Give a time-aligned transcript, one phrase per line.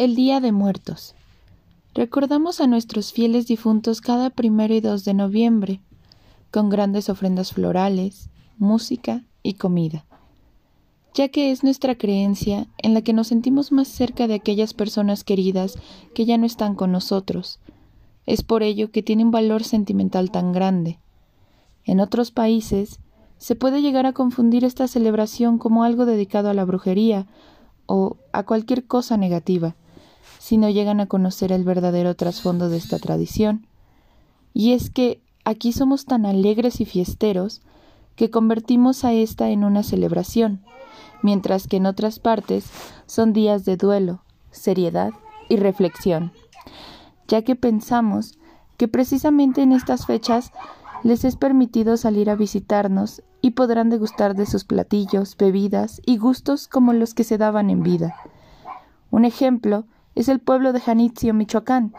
[0.00, 1.14] El Día de Muertos.
[1.92, 5.82] Recordamos a nuestros fieles difuntos cada primero y dos de noviembre,
[6.50, 10.06] con grandes ofrendas florales, música y comida,
[11.12, 15.22] ya que es nuestra creencia en la que nos sentimos más cerca de aquellas personas
[15.22, 15.76] queridas
[16.14, 17.60] que ya no están con nosotros.
[18.24, 20.98] Es por ello que tiene un valor sentimental tan grande.
[21.84, 23.00] En otros países
[23.36, 27.26] se puede llegar a confundir esta celebración como algo dedicado a la brujería
[27.84, 29.76] o a cualquier cosa negativa
[30.38, 33.66] si no llegan a conocer el verdadero trasfondo de esta tradición.
[34.54, 37.62] Y es que aquí somos tan alegres y fiesteros
[38.16, 40.60] que convertimos a esta en una celebración,
[41.22, 42.66] mientras que en otras partes
[43.06, 45.12] son días de duelo, seriedad
[45.48, 46.32] y reflexión,
[47.28, 48.38] ya que pensamos
[48.76, 50.52] que precisamente en estas fechas
[51.02, 56.68] les es permitido salir a visitarnos y podrán degustar de sus platillos, bebidas y gustos
[56.68, 58.14] como los que se daban en vida.
[59.10, 61.94] Un ejemplo es el pueblo de Janitzio, Michoacán,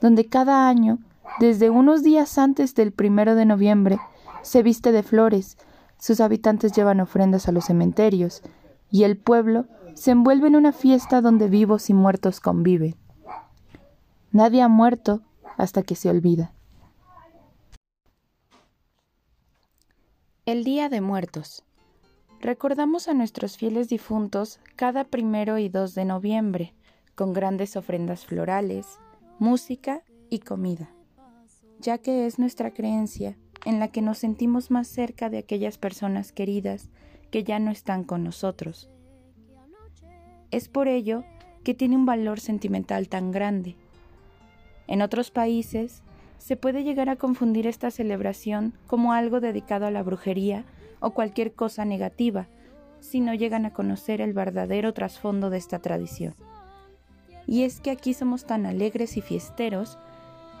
[0.00, 0.98] donde cada año,
[1.38, 3.98] desde unos días antes del primero de noviembre,
[4.42, 5.58] se viste de flores,
[5.98, 8.42] sus habitantes llevan ofrendas a los cementerios,
[8.90, 12.96] y el pueblo se envuelve en una fiesta donde vivos y muertos conviven.
[14.32, 15.22] Nadie ha muerto
[15.56, 16.52] hasta que se olvida.
[20.46, 21.64] El Día de Muertos.
[22.40, 26.74] Recordamos a nuestros fieles difuntos cada primero y dos de noviembre
[27.20, 28.98] con grandes ofrendas florales,
[29.38, 30.88] música y comida,
[31.78, 36.32] ya que es nuestra creencia en la que nos sentimos más cerca de aquellas personas
[36.32, 36.88] queridas
[37.30, 38.88] que ya no están con nosotros.
[40.50, 41.24] Es por ello
[41.62, 43.76] que tiene un valor sentimental tan grande.
[44.86, 46.02] En otros países
[46.38, 50.64] se puede llegar a confundir esta celebración como algo dedicado a la brujería
[51.00, 52.46] o cualquier cosa negativa,
[53.00, 56.34] si no llegan a conocer el verdadero trasfondo de esta tradición
[57.46, 59.98] y es que aquí somos tan alegres y fiesteros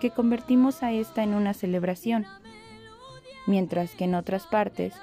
[0.00, 2.26] que convertimos a esta en una celebración,
[3.46, 4.94] mientras que en otras partes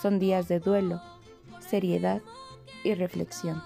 [0.00, 1.00] son días de duelo,
[1.60, 2.20] seriedad
[2.82, 3.62] y reflexión.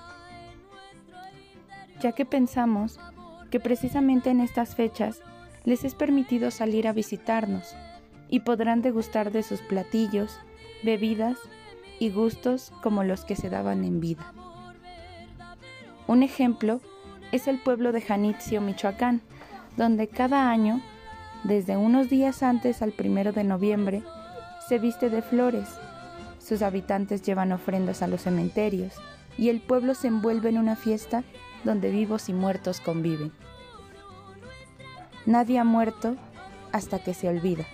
[2.01, 3.01] Ya que pensamos
[3.51, 5.21] que precisamente en estas fechas
[5.65, 7.75] les es permitido salir a visitarnos
[8.29, 10.39] y podrán degustar de sus platillos,
[10.83, 11.39] bebidas
[11.99, 14.33] y gustos como los que se daban en vida.
[16.07, 16.81] Un ejemplo
[17.33, 19.21] es el pueblo de Janitzio, Michoacán,
[19.77, 20.81] donde cada año,
[21.45, 24.03] desde unos días antes al primero de noviembre,
[24.69, 25.69] se viste de flores.
[26.39, 28.95] Sus habitantes llevan ofrendas a los cementerios
[29.37, 31.25] y el pueblo se envuelve en una fiesta
[31.65, 33.33] donde vivos y muertos conviven.
[35.27, 36.17] Nadie ha muerto
[36.73, 37.65] hasta que se olvida.